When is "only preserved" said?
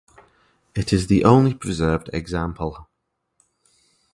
1.23-2.09